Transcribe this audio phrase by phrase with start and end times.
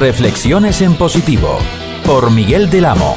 [0.00, 1.58] Reflexiones en positivo
[2.06, 3.16] por Miguel del Amo.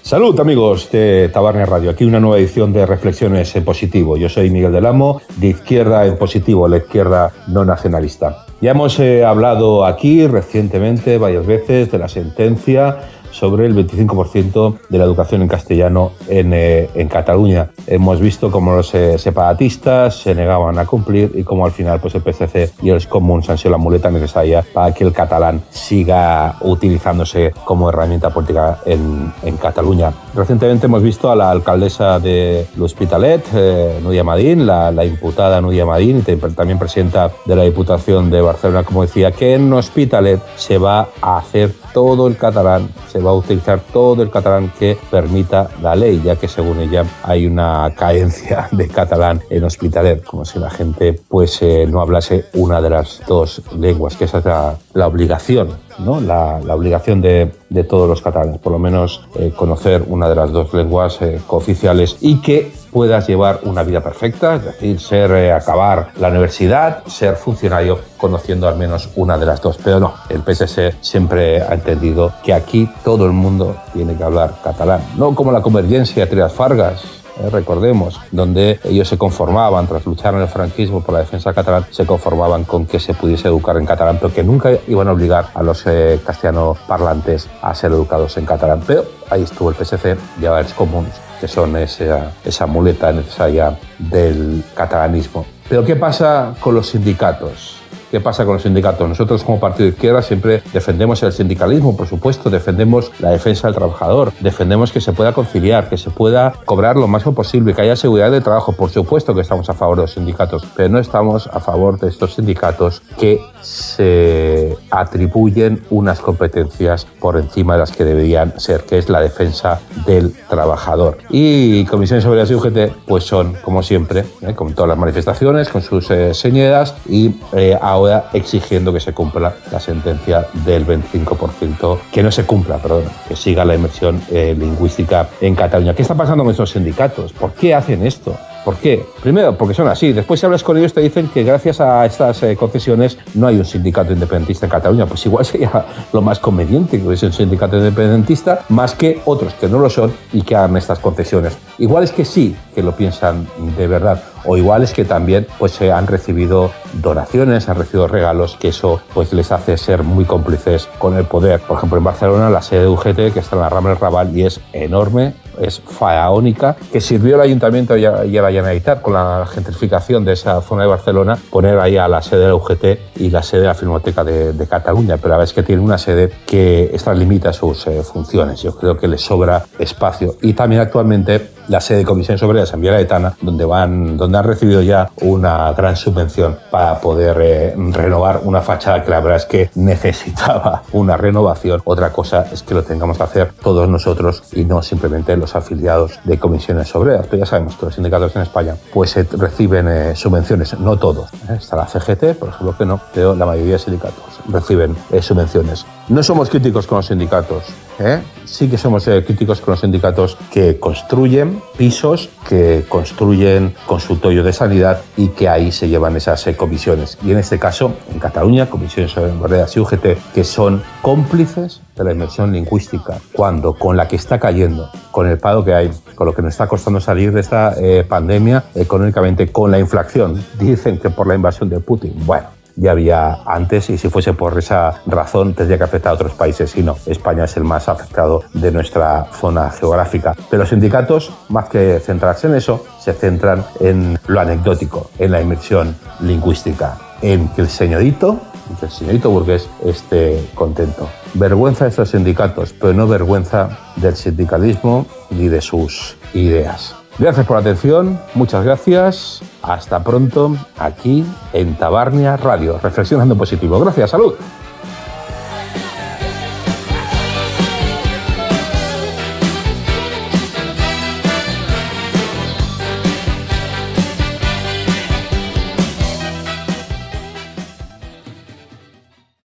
[0.00, 4.16] Salud amigos de Tabarnia Radio, aquí una nueva edición de Reflexiones en Positivo.
[4.16, 8.46] Yo soy Miguel del Amo, de izquierda en positivo, la izquierda no nacionalista.
[8.60, 12.96] Ya hemos eh, hablado aquí recientemente varias veces de la sentencia
[13.30, 17.70] sobre el 25% de la educación en castellano en, eh, Cataluña.
[17.86, 22.14] Hemos visto cómo los eh, separatistas se negaban a cumplir y cómo al final pues,
[22.14, 26.56] el PSC y los comuns han sido la muleta necesaria para que el catalán siga
[26.60, 30.12] utilizándose como herramienta política en, Cataluña.
[30.34, 36.22] Recientemente hemos visto a la alcaldesa de l'Hospitalet, eh, Madín, la, la, imputada Núria Madín,
[36.54, 41.38] también presidenta de la Diputación de Barcelona, como decía, que en Hospitalet se va a
[41.38, 46.20] hacer todo el catalán, se va a utilizar todo el catalán que permita la ley,
[46.22, 51.18] ya que según ella hay una carencia de catalán en Hospitalet, como si la gente
[51.26, 55.70] pues eh, no hablase una de las dos lenguas, que esa es la, la obligación,
[55.98, 56.20] ¿no?
[56.20, 60.52] la, obligación de, de, todos los catalanes, por lo menos eh, conocer una de las
[60.52, 65.52] dos lenguas eh, cooficiales y que puedas llevar una vida perfecta, es decir, ser eh,
[65.52, 69.78] acabar la universidad, ser funcionario conociendo al menos una de las dos.
[69.82, 74.54] Pero no, el PSC siempre ha entendido que aquí todo el mundo tiene que hablar
[74.64, 77.02] catalán, no como la convergencia entre las Fargas,
[77.40, 81.86] eh, recordemos, donde ellos se conformaban, tras luchar en el franquismo por la defensa catalán,
[81.90, 85.46] se conformaban con que se pudiese educar en catalán, pero que nunca iban a obligar
[85.54, 88.80] a los eh, castellano parlantes a ser educados en catalán.
[88.86, 91.06] Pero ahí estuvo el PSC y ahora es común
[91.40, 95.44] que son esa, esa muleta necesaria del catalanismo.
[95.68, 97.76] Pero ¿qué pasa con los sindicatos?
[98.10, 99.08] ¿Qué pasa con los sindicatos?
[99.08, 103.76] Nosotros como partido de izquierda siempre defendemos el sindicalismo, por supuesto, defendemos la defensa del
[103.76, 107.96] trabajador, defendemos que se pueda conciliar, que se pueda cobrar lo máximo posible, que haya
[107.96, 108.72] seguridad de trabajo.
[108.72, 112.08] Por supuesto que estamos a favor de los sindicatos, pero no estamos a favor de
[112.08, 118.98] estos sindicatos que se atribuyen unas competencias por encima de las que deberían ser, que
[118.98, 121.18] es la defensa del trabajador.
[121.30, 124.54] Y Comisiones Obreras y UGT, pues son, como siempre, ¿eh?
[124.54, 127.96] con todas las manifestaciones, con sus eh, señeras y eh, ahora
[128.32, 133.64] exigiendo que se cumpla la sentencia del 25%, que no se cumpla, perdón, que siga
[133.64, 135.94] la inmersión eh, lingüística en Cataluña.
[135.94, 137.32] ¿Qué está pasando con estos sindicatos?
[137.32, 138.36] ¿Por qué hacen esto?
[138.66, 139.06] ¿Por qué?
[139.22, 140.12] Primero, porque son así.
[140.12, 143.58] Después, si hablas con ellos, te dicen que gracias a estas eh, concesiones no hay
[143.58, 145.06] un sindicato independentista en Cataluña.
[145.06, 149.68] Pues igual sería lo más conveniente que hubiese un sindicato independentista, más que otros que
[149.68, 151.56] no lo son y que hagan estas concesiones.
[151.78, 153.46] Igual es que sí, que lo piensan
[153.76, 154.20] de verdad.
[154.46, 159.32] O igual es que también pues, han recibido donaciones, han recibido regalos, que eso pues,
[159.32, 161.60] les hace ser muy cómplices con el poder.
[161.60, 164.44] Por ejemplo, en Barcelona, la sede de UGT, que está en la Rambla Raval y
[164.44, 169.46] es enorme, es faraónica, que sirvió al ayuntamiento y a, y la Generalitat con la
[169.46, 172.84] gentrificación de esa zona de Barcelona, poner ahí a la sede de la UGT
[173.16, 175.98] y la sede de la Filmoteca de, de Cataluña, pero a veces que tiene una
[175.98, 178.62] sede que extralimita sus eh, funciones.
[178.62, 180.36] Yo creo que le sobra espacio.
[180.42, 184.82] Y también actualmente la sede de Comisiones Obreras en Villaretana, donde, van, donde han recibido
[184.82, 189.70] ya una gran subvención para poder eh, renovar una fachada que la verdad es que
[189.74, 191.80] necesitaba una renovación.
[191.84, 196.18] Otra cosa es que lo tengamos que hacer todos nosotros y no simplemente los afiliados
[196.24, 197.26] de Comisiones Obreras.
[197.26, 201.32] Pero ya sabemos que los sindicatos en España pues eh, reciben eh, subvenciones, no todos.
[201.48, 201.56] ¿eh?
[201.58, 205.86] Está la CGT, por ejemplo, que no, pero la mayoría de sindicatos reciben subvenciones.
[206.08, 207.64] No somos críticos con los sindicatos,
[207.98, 208.20] ¿eh?
[208.46, 214.52] sí que somos eh, críticos con los sindicatos que construyen pisos, que construyen consultorios de
[214.52, 217.18] sanidad y que ahí se llevan esas eh, comisiones.
[217.24, 222.12] Y en este caso, en Cataluña, Comisiones Obreras y UGT, que son cómplices de la
[222.12, 226.34] inmersión lingüística, cuando con la que está cayendo, con el paro que hay, con lo
[226.34, 231.10] que nos está costando salir de esta eh, pandemia económicamente, con la inflación, dicen que
[231.10, 232.14] por la invasión de Putin.
[232.24, 236.32] Bueno, ya había antes y si fuese por esa razón tendría que afectar a otros
[236.32, 240.34] países y no, España es el más afectado de nuestra zona geográfica.
[240.50, 245.40] Pero los sindicatos, más que centrarse en eso, se centran en lo anecdótico, en la
[245.40, 248.38] inmersión lingüística, en que el señorito,
[248.82, 251.08] el señorito burgués esté contento.
[251.34, 256.94] Vergüenza de estos sindicatos, pero no vergüenza del sindicalismo ni de sus ideas.
[257.18, 259.40] Gracias por la atención, muchas gracias.
[259.62, 261.24] Hasta pronto aquí
[261.54, 263.80] en Tabarnia Radio, reflexionando positivo.
[263.80, 264.34] Gracias, salud.